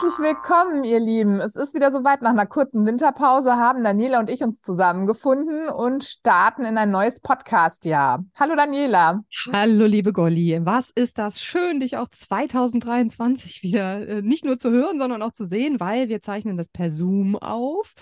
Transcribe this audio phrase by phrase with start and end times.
[0.00, 1.40] Herzlich willkommen, ihr Lieben.
[1.40, 2.22] Es ist wieder soweit.
[2.22, 7.18] Nach einer kurzen Winterpause haben Daniela und ich uns zusammengefunden und starten in ein neues
[7.18, 8.24] Podcast-Jahr.
[8.38, 9.24] Hallo Daniela.
[9.52, 10.60] Hallo liebe Golli.
[10.62, 15.32] Was ist das schön, dich auch 2023 wieder äh, nicht nur zu hören, sondern auch
[15.32, 17.94] zu sehen, weil wir zeichnen das per Zoom auf.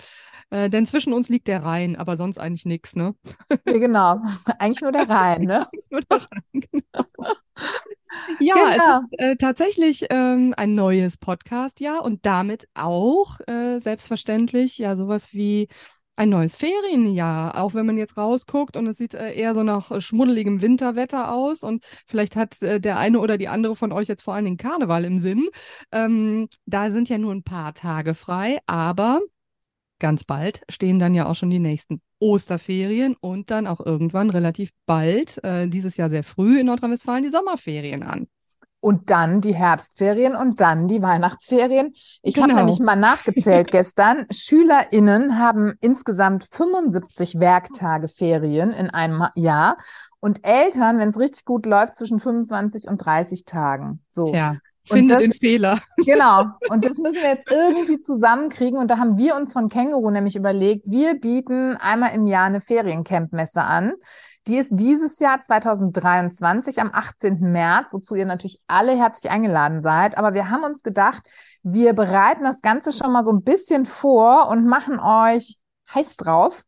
[0.51, 3.15] Äh, denn zwischen uns liegt der Rhein, aber sonst eigentlich nichts, ne?
[3.49, 4.21] Ja, genau.
[4.59, 5.67] Eigentlich nur der Rhein, ne?
[5.89, 7.33] nur der Rhein, genau.
[8.39, 8.69] Ja, genau.
[8.69, 15.33] es ist äh, tatsächlich ähm, ein neues Podcast-Jahr und damit auch äh, selbstverständlich ja sowas
[15.33, 15.67] wie
[16.17, 19.91] ein neues Ferienjahr, auch wenn man jetzt rausguckt und es sieht äh, eher so nach
[19.91, 24.07] äh, schmuddeligem Winterwetter aus und vielleicht hat äh, der eine oder die andere von euch
[24.07, 25.47] jetzt vor allen Dingen Karneval im Sinn.
[25.91, 29.21] Ähm, da sind ja nur ein paar Tage frei, aber
[29.99, 34.71] ganz bald stehen dann ja auch schon die nächsten Osterferien und dann auch irgendwann relativ
[34.85, 38.27] bald, äh, dieses Jahr sehr früh in Nordrhein-Westfalen, die Sommerferien an.
[38.79, 41.93] Und dann die Herbstferien und dann die Weihnachtsferien.
[42.21, 42.49] Ich genau.
[42.49, 44.27] habe nämlich mal nachgezählt gestern.
[44.31, 49.77] SchülerInnen haben insgesamt 75 Werktage Ferien in einem Jahr
[50.19, 54.03] und Eltern, wenn es richtig gut läuft, zwischen 25 und 30 Tagen.
[54.09, 54.31] So.
[54.31, 54.57] Tja.
[54.87, 55.81] Finde das, den Fehler.
[55.97, 56.45] Genau.
[56.69, 58.79] Und das müssen wir jetzt irgendwie zusammenkriegen.
[58.79, 62.61] Und da haben wir uns von Känguru nämlich überlegt, wir bieten einmal im Jahr eine
[62.61, 63.93] Feriencamp-Messe an.
[64.47, 67.39] Die ist dieses Jahr 2023 am 18.
[67.51, 70.17] März, wozu ihr natürlich alle herzlich eingeladen seid.
[70.17, 71.27] Aber wir haben uns gedacht,
[71.63, 75.57] wir bereiten das Ganze schon mal so ein bisschen vor und machen euch
[75.93, 76.63] heiß drauf.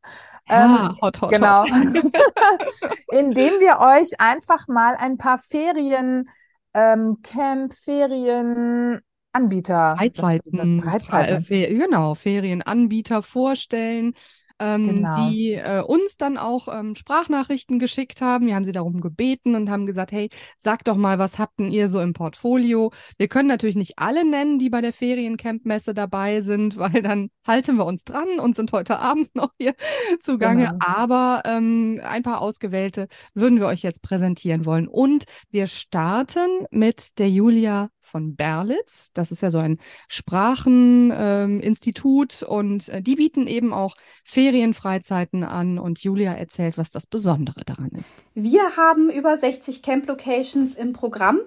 [0.49, 1.63] Ja, ähm, hot, hot, genau.
[3.07, 6.29] Indem wir euch einfach mal ein paar Ferien
[6.73, 8.99] ähm, Camp, Ferien,
[9.31, 9.95] Anbieter.
[9.97, 10.81] Freizeiten.
[10.81, 11.77] Freizeiten.
[11.77, 14.13] genau, Ferienanbieter vorstellen
[14.59, 15.29] ähm, genau.
[15.29, 18.47] die äh, uns dann auch ähm, Sprachnachrichten geschickt haben.
[18.47, 20.29] Wir haben sie darum gebeten und haben gesagt, hey,
[20.59, 22.91] sag doch mal, was habt denn ihr so im Portfolio?
[23.17, 27.77] Wir können natürlich nicht alle nennen, die bei der Feriencamp-Messe dabei sind, weil dann halten
[27.77, 29.73] wir uns dran und sind heute Abend noch hier
[30.19, 30.65] zugange.
[30.65, 30.77] Genau.
[30.79, 34.87] Aber ähm, ein paar ausgewählte würden wir euch jetzt präsentieren wollen.
[34.87, 39.11] Und wir starten mit der Julia von Berlitz.
[39.13, 39.77] Das ist ja so ein
[40.07, 47.07] Spracheninstitut ähm, und äh, die bieten eben auch Ferienfreizeiten an und Julia erzählt, was das
[47.07, 48.13] Besondere daran ist.
[48.33, 51.39] Wir haben über 60 Camp Locations im Programm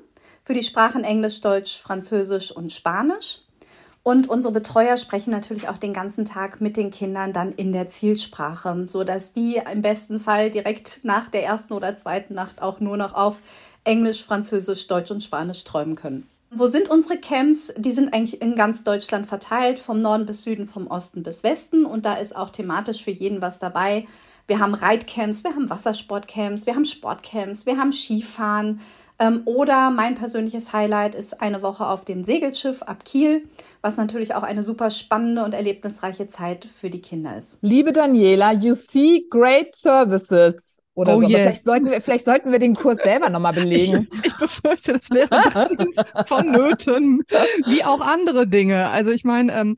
[0.44, 3.40] für die Sprachen Englisch, Deutsch, Französisch und Spanisch.
[4.04, 7.88] Und unsere Betreuer sprechen natürlich auch den ganzen Tag mit den Kindern dann in der
[7.88, 12.96] Zielsprache, sodass die im besten Fall direkt nach der ersten oder zweiten Nacht auch nur
[12.96, 13.38] noch auf
[13.84, 16.26] Englisch, Französisch, Deutsch und Spanisch träumen können.
[16.54, 17.72] Wo sind unsere Camps?
[17.78, 21.86] Die sind eigentlich in ganz Deutschland verteilt, vom Norden bis Süden, vom Osten bis Westen.
[21.86, 24.06] Und da ist auch thematisch für jeden was dabei.
[24.46, 28.80] Wir haben Reitcamps, wir haben Wassersportcamps, wir haben Sportcamps, wir haben Skifahren.
[29.18, 33.48] Ähm, oder mein persönliches Highlight ist eine Woche auf dem Segelschiff ab Kiel,
[33.80, 37.60] was natürlich auch eine super spannende und erlebnisreiche Zeit für die Kinder ist.
[37.62, 41.28] Liebe Daniela, you see great services oder oh so.
[41.28, 41.40] Yes.
[41.40, 44.08] Vielleicht sollten, wir, vielleicht sollten wir den Kurs selber nochmal belegen.
[44.12, 45.28] Ich, ich, befürchte, das wäre
[46.26, 47.22] vonnöten,
[47.66, 48.90] wie auch andere Dinge.
[48.90, 49.76] Also ich meine, ähm,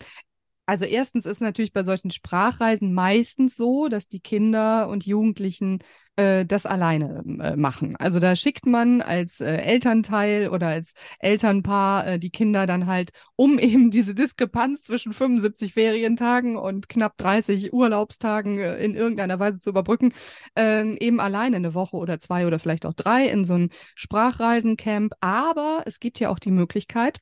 [0.66, 5.80] also erstens ist natürlich bei solchen Sprachreisen meistens so, dass die Kinder und Jugendlichen
[6.16, 7.96] äh, das alleine äh, machen.
[7.96, 13.10] Also da schickt man als äh, Elternteil oder als Elternpaar äh, die Kinder dann halt,
[13.36, 19.58] um eben diese Diskrepanz zwischen 75 Ferientagen und knapp 30 Urlaubstagen äh, in irgendeiner Weise
[19.58, 20.12] zu überbrücken,
[20.56, 25.12] äh, eben alleine eine Woche oder zwei oder vielleicht auch drei in so ein Sprachreisencamp.
[25.20, 27.18] Aber es gibt ja auch die Möglichkeit,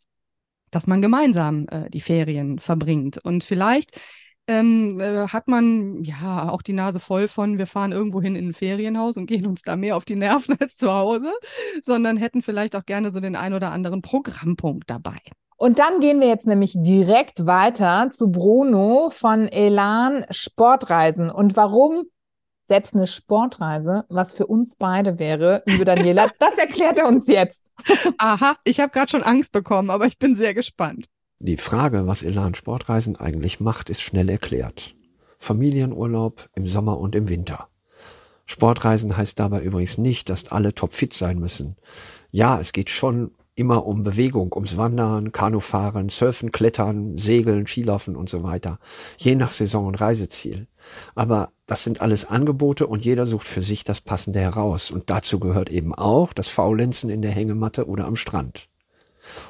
[0.73, 3.19] dass man gemeinsam äh, die Ferien verbringt.
[3.19, 4.01] Und vielleicht
[4.49, 8.49] ähm, äh, hat man ja auch die Nase voll von, wir fahren irgendwo hin in
[8.49, 11.33] ein Ferienhaus und gehen uns da mehr auf die Nerven als zu Hause,
[11.85, 15.19] sondern hätten vielleicht auch gerne so den ein oder anderen Programmpunkt dabei.
[15.57, 21.31] Und dann gehen wir jetzt nämlich direkt weiter zu Bruno von Elan Sportreisen.
[21.31, 22.07] Und warum
[22.69, 27.73] selbst eine Sportreise, was für uns beide wäre, liebe Daniela, das erklärt er uns jetzt.
[28.19, 31.07] Aha, ich habe gerade schon Angst bekommen, aber ich bin sehr gespannt.
[31.39, 34.95] Die Frage, was Elan Sportreisen eigentlich macht, ist schnell erklärt.
[35.39, 37.69] Familienurlaub im Sommer und im Winter.
[38.47, 41.77] Sportreisen heißt dabei übrigens nicht, dass alle topfit sein müssen.
[42.31, 48.29] Ja, es geht schon immer um Bewegung, ums Wandern, Kanufahren, Surfen, Klettern, Segeln, Skilaufen und
[48.29, 48.79] so weiter.
[49.19, 50.67] Je nach Saison und Reiseziel.
[51.15, 54.91] Aber das sind alles Angebote und jeder sucht für sich das Passende heraus.
[54.91, 58.69] Und dazu gehört eben auch das Faulenzen in der Hängematte oder am Strand.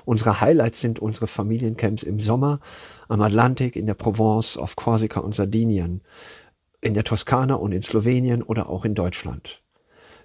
[0.04, 2.60] Unsere Highlights sind unsere Familiencamps im Sommer,
[3.08, 6.02] am Atlantik, in der Provence, auf Korsika und Sardinien,
[6.80, 9.61] in der Toskana und in Slowenien oder auch in Deutschland.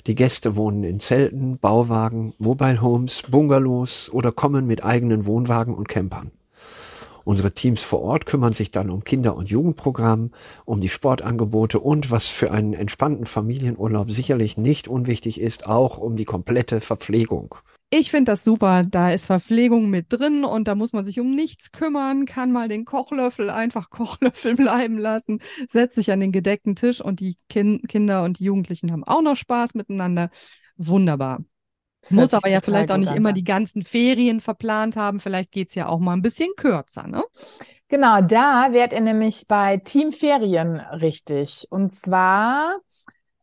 [0.07, 5.89] Die Gäste wohnen in Zelten, Bauwagen, Mobile Homes, Bungalows oder kommen mit eigenen Wohnwagen und
[5.89, 6.31] Campern.
[7.25, 10.31] Unsere Teams vor Ort kümmern sich dann um Kinder- und Jugendprogramm,
[10.63, 16.15] um die Sportangebote und was für einen entspannten Familienurlaub sicherlich nicht unwichtig ist, auch um
[16.15, 17.55] die komplette Verpflegung.
[17.89, 18.83] Ich finde das super.
[18.83, 22.67] Da ist Verpflegung mit drin und da muss man sich um nichts kümmern, kann mal
[22.67, 25.39] den Kochlöffel einfach Kochlöffel bleiben lassen,
[25.69, 29.21] setzt sich an den gedeckten Tisch und die kind Kinder und die Jugendlichen haben auch
[29.21, 30.29] noch Spaß miteinander.
[30.75, 31.39] Wunderbar.
[32.09, 35.19] Muss aber ja vielleicht auch nicht immer die ganzen Ferien verplant haben.
[35.19, 37.23] Vielleicht geht es ja auch mal ein bisschen kürzer, ne?
[37.89, 41.67] Genau, da werdet ihr nämlich bei Team Ferien richtig.
[41.69, 42.77] Und zwar,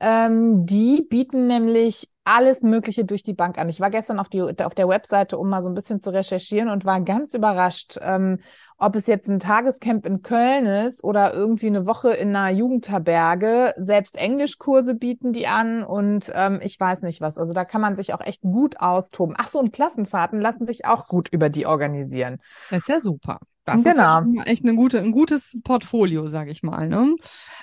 [0.00, 3.68] ähm, die bieten nämlich alles Mögliche durch die Bank an.
[3.68, 6.70] Ich war gestern auf, die, auf der Webseite, um mal so ein bisschen zu recherchieren
[6.70, 8.38] und war ganz überrascht, ähm,
[8.78, 13.74] ob es jetzt ein Tagescamp in Köln ist oder irgendwie eine Woche in einer Jugendherberge.
[13.76, 17.38] Selbst Englischkurse bieten die an und ähm, ich weiß nicht was.
[17.38, 19.36] Also da kann man sich auch echt gut austoben.
[19.38, 22.38] Ach so, und Klassenfahrten lassen sich auch gut über die organisieren.
[22.70, 23.38] Das ist ja super.
[23.64, 24.20] Das genau.
[24.20, 26.88] ist echt eine gute, ein gutes Portfolio, sage ich mal.
[26.88, 27.16] Ne?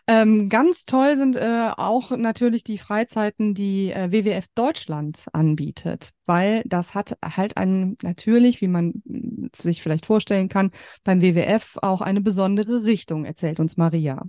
[0.07, 6.63] Ähm, ganz toll sind äh, auch natürlich die Freizeiten, die äh, WWF Deutschland anbietet, weil
[6.65, 10.71] das hat halt einen, natürlich, wie man hm, sich vielleicht vorstellen kann,
[11.03, 14.23] beim WWF auch eine besondere Richtung, erzählt uns Maria.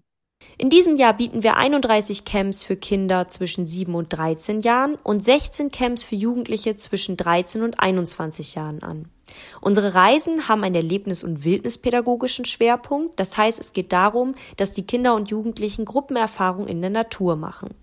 [0.59, 5.25] In diesem Jahr bieten wir 31 Camps für Kinder zwischen 7 und 13 Jahren und
[5.25, 9.09] 16 Camps für Jugendliche zwischen 13 und 21 Jahren an.
[9.61, 13.19] Unsere Reisen haben einen erlebnis- und wildnispädagogischen Schwerpunkt.
[13.19, 17.75] Das heißt, es geht darum, dass die Kinder und Jugendlichen Gruppenerfahrung in der Natur machen.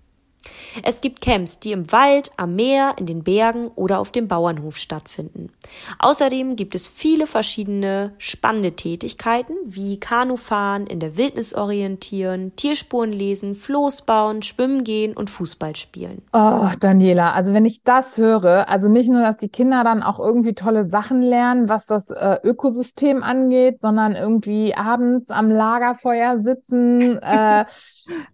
[0.82, 4.76] Es gibt Camps, die im Wald, am Meer, in den Bergen oder auf dem Bauernhof
[4.76, 5.50] stattfinden.
[5.98, 13.54] Außerdem gibt es viele verschiedene spannende Tätigkeiten wie Kanufahren, in der Wildnis orientieren, Tierspuren lesen,
[13.54, 16.22] Floß bauen, schwimmen gehen und Fußball spielen.
[16.32, 20.18] Oh, Daniela, also wenn ich das höre, also nicht nur, dass die Kinder dann auch
[20.18, 27.18] irgendwie tolle Sachen lernen, was das äh, Ökosystem angeht, sondern irgendwie abends am Lagerfeuer sitzen,
[27.22, 27.64] äh,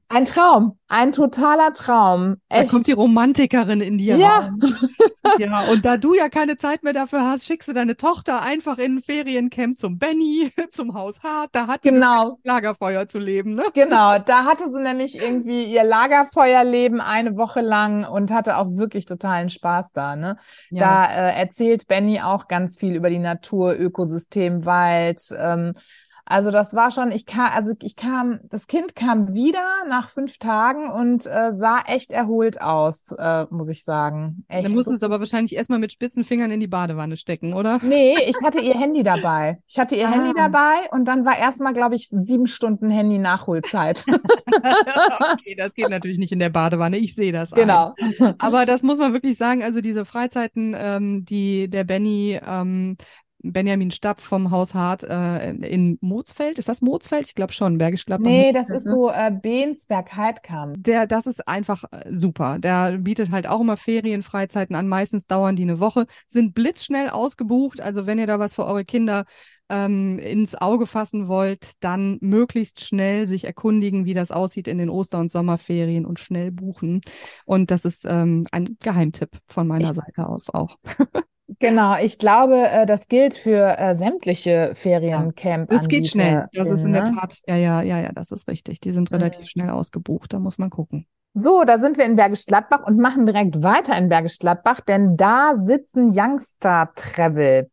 [0.09, 1.95] ein Traum, ein totaler Traum.
[2.48, 2.69] Echt.
[2.69, 4.50] Da kommt die Romantikerin in dir ja.
[5.38, 8.78] ja, und da du ja keine Zeit mehr dafür hast, schickst du deine Tochter einfach
[8.78, 11.50] in ein Feriencamp zum Benny, zum Haus Hart.
[11.52, 12.38] Da hat genau.
[12.44, 13.64] Lagerfeuer zu leben, ne?
[13.75, 19.06] Genau, da hatte sie nämlich irgendwie ihr Lagerfeuerleben eine Woche lang und hatte auch wirklich
[19.06, 20.37] totalen Spaß da, ne?
[20.70, 20.81] Ja.
[20.81, 25.75] Da äh, erzählt Benny auch ganz viel über die Natur, Ökosystem, Wald, ähm,
[26.28, 30.38] also das war schon, ich kam, also ich kam, das Kind kam wieder nach fünf
[30.38, 34.44] Tagen und äh, sah echt erholt aus, äh, muss ich sagen.
[34.49, 34.67] Echt.
[34.67, 37.78] Dann mussten es aber wahrscheinlich erstmal mit spitzen Fingern in die Badewanne stecken, oder?
[37.81, 39.61] Nee, ich hatte ihr Handy dabei.
[39.69, 40.12] Ich hatte ihr ah.
[40.12, 44.05] Handy dabei und dann war erstmal, glaube ich, sieben Stunden Handy-Nachholzeit.
[45.32, 46.99] okay, das geht natürlich nicht in der Badewanne.
[46.99, 47.52] Ich sehe das.
[47.52, 47.94] Genau.
[48.19, 48.34] Ein.
[48.38, 49.62] Aber das muss man wirklich sagen.
[49.62, 52.96] Also diese Freizeiten, ähm, die der Benny ähm,
[53.43, 56.59] Benjamin Stapp vom Haus Hart äh, in Mozfeld.
[56.59, 57.27] Ist das Mozfeld?
[57.27, 58.29] Ich glaube schon, Bergisch Gladbach.
[58.29, 58.93] Nee, das ist ne?
[58.93, 60.77] so äh, Bensberg-Heidkamp.
[60.79, 62.59] Der, das ist einfach äh, super.
[62.59, 64.88] Der bietet halt auch immer Ferienfreizeiten an.
[64.88, 67.81] Meistens dauern die eine Woche, sind blitzschnell ausgebucht.
[67.81, 69.25] Also wenn ihr da was für eure Kinder
[69.69, 74.91] ähm, ins Auge fassen wollt, dann möglichst schnell sich erkundigen, wie das aussieht in den
[74.91, 77.00] Oster- und Sommerferien und schnell buchen.
[77.45, 80.76] Und das ist ähm, ein Geheimtipp von meiner ich, Seite aus auch.
[81.61, 85.71] Genau, ich glaube, äh, das gilt für äh, sämtliche Feriencamp.
[85.71, 86.47] Es geht schnell.
[86.53, 87.17] Das ist in der ne?
[87.19, 88.81] Tat, ja, ja, ja, ja, das ist richtig.
[88.81, 89.47] Die sind relativ mhm.
[89.47, 90.33] schnell ausgebucht.
[90.33, 91.07] Da muss man gucken.
[91.35, 95.17] So, da sind wir in Bergisch Gladbach und machen direkt weiter in Bergisch Gladbach, denn
[95.17, 97.71] da sitzen Youngstar Travel.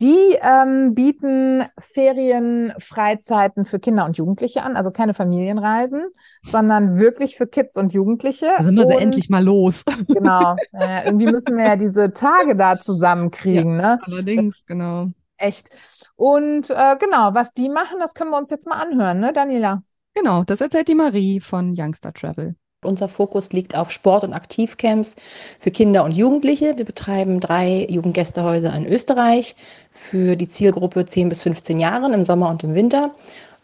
[0.00, 6.06] Die ähm, bieten Ferienfreizeiten für Kinder und Jugendliche an, also keine Familienreisen,
[6.50, 8.46] sondern wirklich für Kids und Jugendliche.
[8.58, 9.84] Da sind wir und, endlich mal los.
[10.08, 10.56] Genau.
[10.72, 13.78] Äh, irgendwie müssen wir ja diese Tage da zusammenkriegen.
[13.78, 13.98] Ja, ne?
[14.02, 15.08] Allerdings, genau.
[15.36, 15.70] Echt.
[16.16, 19.82] Und äh, genau, was die machen, das können wir uns jetzt mal anhören, ne, Daniela?
[20.14, 22.56] Genau, das erzählt die Marie von Youngster Travel.
[22.84, 25.16] Unser Fokus liegt auf Sport- und Aktivcamps
[25.60, 26.76] für Kinder und Jugendliche.
[26.76, 29.56] Wir betreiben drei Jugendgästehäuser in Österreich
[29.92, 33.12] für die Zielgruppe 10 bis 15 Jahren im Sommer und im Winter.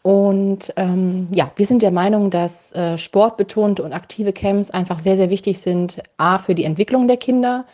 [0.03, 5.17] Und ähm, ja, wir sind der Meinung, dass äh, sportbetonte und aktive Camps einfach sehr,
[5.17, 6.03] sehr wichtig sind.
[6.17, 7.67] A, für die Entwicklung der Kinder,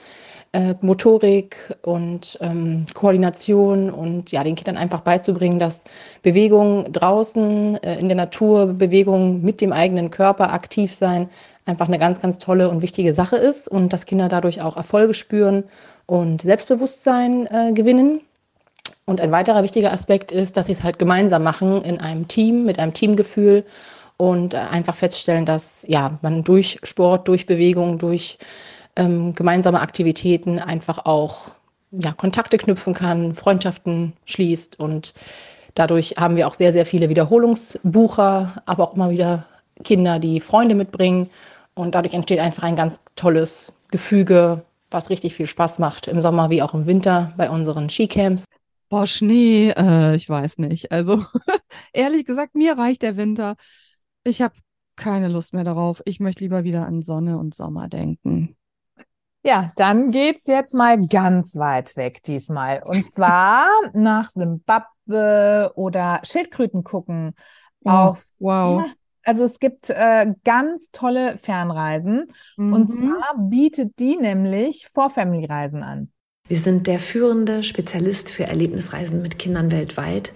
[0.57, 5.85] äh, Motorik und ähm, Koordination und ja, den Kindern einfach beizubringen, dass
[6.23, 11.29] Bewegung draußen äh, in der Natur, Bewegung mit dem eigenen Körper aktiv sein,
[11.67, 15.13] einfach eine ganz, ganz tolle und wichtige Sache ist und dass Kinder dadurch auch Erfolge
[15.13, 15.65] spüren
[16.07, 18.23] und Selbstbewusstsein äh, gewinnen.
[19.05, 22.65] Und ein weiterer wichtiger Aspekt ist, dass sie es halt gemeinsam machen in einem Team,
[22.65, 23.65] mit einem Teamgefühl
[24.17, 28.39] und äh, einfach feststellen, dass ja, man durch Sport, durch Bewegung, durch
[28.97, 31.50] ähm, gemeinsame Aktivitäten einfach auch
[31.93, 35.15] ja, Kontakte knüpfen kann, Freundschaften schließt und
[35.76, 39.47] Dadurch haben wir auch sehr, sehr viele Wiederholungsbucher, aber auch immer wieder
[39.85, 41.29] Kinder, die Freunde mitbringen.
[41.75, 46.49] Und dadurch entsteht einfach ein ganz tolles Gefüge, was richtig viel Spaß macht, im Sommer
[46.49, 48.47] wie auch im Winter bei unseren Skicamps.
[48.88, 50.91] Boah, Schnee, äh, ich weiß nicht.
[50.93, 51.23] Also
[51.93, 53.57] ehrlich gesagt, mir reicht der Winter.
[54.25, 54.55] Ich habe
[54.97, 56.00] keine Lust mehr darauf.
[56.07, 58.57] Ich möchte lieber wieder an Sonne und Sommer denken.
[59.47, 62.83] Ja, dann geht's jetzt mal ganz weit weg diesmal.
[62.85, 67.35] Und zwar nach Simbabwe oder Schildkröten gucken
[67.85, 68.25] Oh, auf.
[68.41, 68.85] wow.
[68.87, 68.93] Ja,
[69.25, 72.26] also es gibt äh, ganz tolle Fernreisen.
[72.69, 72.99] Und Mhm.
[72.99, 76.12] zwar bietet die nämlich Vorfamily-Reisen an.
[76.49, 80.33] Wir sind der führende Spezialist für Erlebnisreisen mit Kindern weltweit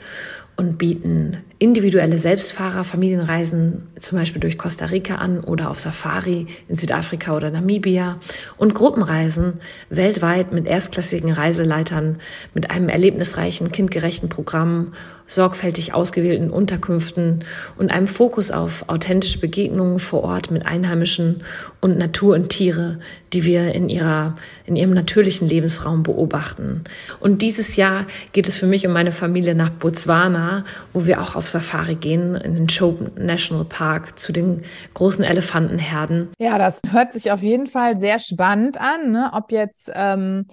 [0.60, 6.74] und bieten individuelle Selbstfahrer, Familienreisen zum Beispiel durch Costa Rica an oder auf Safari in
[6.74, 8.18] Südafrika oder Namibia
[8.58, 9.54] und Gruppenreisen
[9.88, 12.18] weltweit mit erstklassigen Reiseleitern,
[12.52, 14.92] mit einem erlebnisreichen, kindgerechten Programm,
[15.30, 17.44] sorgfältig ausgewählten Unterkünften
[17.78, 21.42] und einem Fokus auf authentische Begegnungen vor Ort mit Einheimischen
[21.80, 22.98] und Natur und Tiere,
[23.32, 24.34] die wir in ihrer,
[24.66, 26.82] in ihrem natürlichen Lebensraum beobachten.
[27.20, 31.36] Und dieses Jahr geht es für mich und meine Familie nach Botswana, wo wir auch
[31.36, 36.30] auf Safari gehen, in den Chobe National Park zu den großen Elefantenherden.
[36.38, 39.30] Ja, das hört sich auf jeden Fall sehr spannend an, ne?
[39.32, 40.46] Ob jetzt, ähm,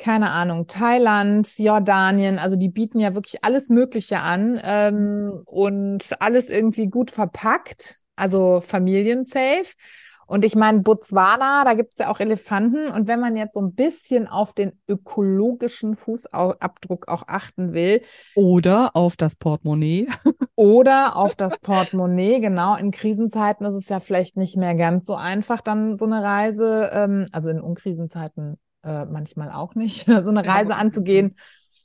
[0.00, 6.48] keine Ahnung, Thailand, Jordanien, also die bieten ja wirklich alles Mögliche an ähm, und alles
[6.48, 9.74] irgendwie gut verpackt, also familiensafe.
[10.26, 12.88] Und ich meine, Botswana, da gibt's ja auch Elefanten.
[12.88, 18.00] Und wenn man jetzt so ein bisschen auf den ökologischen Fußabdruck auch achten will,
[18.36, 20.06] Oder auf das Portemonnaie.
[20.54, 22.76] oder auf das Portemonnaie, genau.
[22.76, 26.90] In Krisenzeiten ist es ja vielleicht nicht mehr ganz so einfach, dann so eine Reise,
[26.92, 31.36] ähm, also in Unkrisenzeiten äh, manchmal auch nicht, so eine Reise anzugehen.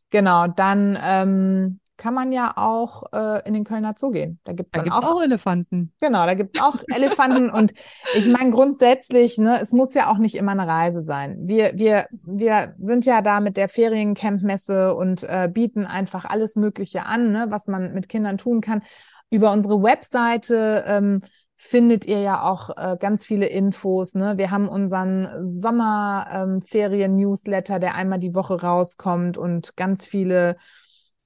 [0.09, 4.39] Genau, dann ähm, kann man ja auch äh, in den Kölner Zoo gehen.
[4.43, 5.93] Da gibt's Da dann gibt es auch auch Elefanten.
[5.99, 7.73] Genau, da gibt's auch Elefanten und
[8.15, 11.37] ich meine grundsätzlich, ne, es muss ja auch nicht immer eine Reise sein.
[11.43, 17.05] Wir, wir, wir sind ja da mit der Feriencampmesse und äh, bieten einfach alles Mögliche
[17.05, 18.81] an, ne, was man mit Kindern tun kann.
[19.29, 21.21] Über unsere Webseite ähm,
[21.55, 24.13] findet ihr ja auch äh, ganz viele Infos.
[24.13, 24.37] Ne?
[24.37, 25.27] Wir haben unseren
[25.61, 30.57] Sommerferien-Newsletter, der einmal die Woche rauskommt und ganz viele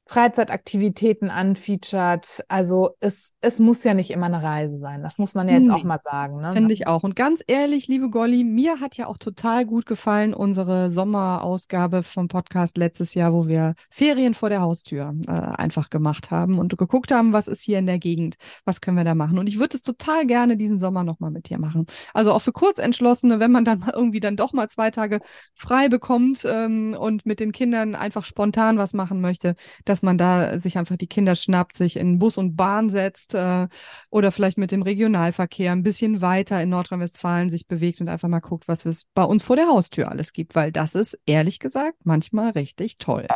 [0.10, 2.44] Freizeitaktivitäten anfeatured.
[2.48, 5.04] Also es, es muss ja nicht immer eine Reise sein.
[5.04, 5.88] Das muss man ja jetzt auch Nee.
[5.88, 6.42] mal sagen.
[6.42, 6.54] Ne?
[6.54, 7.04] Finde ich auch.
[7.04, 12.28] Und ganz ehrlich, liebe Golli, mir hat ja auch total gut gefallen unsere Sommerausgabe vom
[12.28, 17.12] Podcast letztes Jahr, wo wir Ferien vor der Haustür äh, einfach gemacht haben und geguckt
[17.12, 19.38] haben, was ist hier in der Gegend, was können wir da machen.
[19.38, 21.86] Und ich würde es total gerne diesen Sommer nochmal mit dir machen.
[22.16, 25.20] Also auch für Kurzentschlossene, wenn man dann mal irgendwie dann doch mal zwei Tage
[25.54, 29.56] frei bekommt ähm, und mit den Kindern einfach spontan was machen möchte,
[30.00, 33.68] dass man da sich einfach die Kinder schnappt, sich in Bus und Bahn setzt äh,
[34.10, 38.40] oder vielleicht mit dem Regionalverkehr ein bisschen weiter in Nordrhein-Westfalen sich bewegt und einfach mal
[38.40, 41.98] guckt, was es bei uns vor der Haustür alles gibt, weil das ist ehrlich gesagt
[42.06, 43.28] manchmal richtig toll.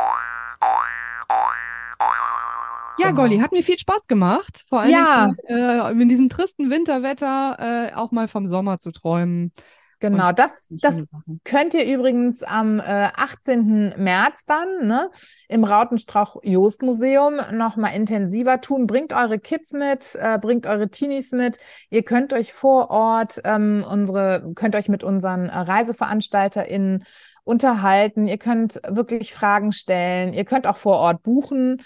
[2.98, 3.22] Ja, Genau.
[3.22, 4.62] Golli, hat mir viel Spaß gemacht.
[4.66, 5.30] Vor allem Ja.
[5.48, 9.52] äh, in diesem tristen Winterwetter äh, auch mal vom Sommer zu träumen.
[10.10, 11.04] Genau, das, das
[11.44, 13.94] könnt ihr übrigens am äh, 18.
[13.96, 15.10] März dann ne,
[15.48, 18.86] im Rautenstrauch-Jost-Museum nochmal intensiver tun.
[18.86, 21.58] Bringt eure Kids mit, äh, bringt eure Teenies mit.
[21.88, 27.04] Ihr könnt euch vor Ort ähm, unsere, könnt euch mit unseren äh, ReiseveranstalterInnen
[27.44, 28.26] unterhalten.
[28.26, 30.32] Ihr könnt wirklich Fragen stellen.
[30.32, 31.80] Ihr könnt auch vor Ort buchen.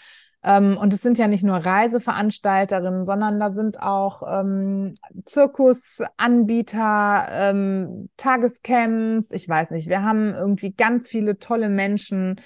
[0.45, 8.09] Ähm, und es sind ja nicht nur Reiseveranstalterinnen, sondern da sind auch ähm, Zirkusanbieter, ähm,
[8.17, 9.89] Tagescamps, ich weiß nicht.
[9.89, 12.41] Wir haben irgendwie ganz viele tolle Menschen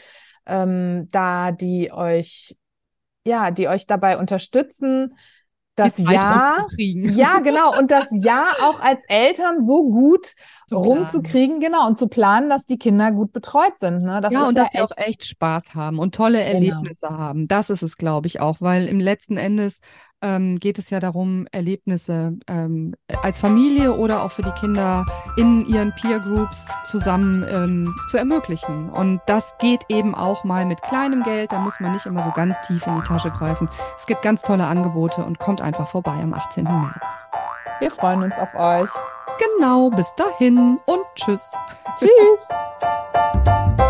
[0.46, 2.56] ähm, da, die euch,
[3.26, 5.10] ja, die euch dabei unterstützen,
[5.74, 7.14] das rumzukriegen.
[7.16, 10.34] ja, genau, und das Jahr auch als Eltern so gut
[10.68, 14.02] Zu rumzukriegen, genau, und zu planen, dass die Kinder gut betreut sind.
[14.04, 14.20] Ne?
[14.22, 16.54] Das ja, und ja dass sie auch echt, Spaß haben und tolle Genau.
[16.54, 17.46] Erlebnisse haben.
[17.48, 19.80] Das ist es, glaube ich, auch, weil im letzten Endes
[20.22, 25.04] ähm, geht es ja darum, Erlebnisse ähm, als Familie oder auch für die Kinder
[25.36, 28.88] in ihren Peer Groups zusammen ähm, zu ermöglichen.
[28.88, 31.52] Und das geht eben auch mal mit kleinem Geld.
[31.52, 33.68] Da muss man nicht immer so ganz tief in die Tasche greifen.
[33.96, 36.64] Es gibt ganz tolle Angebote und kommt einfach vorbei am 18.
[36.64, 37.26] März.
[37.80, 38.90] wir freuen uns auf euch.
[39.56, 41.52] Genau, bis dahin und tschüss.
[41.96, 42.48] Tschüss.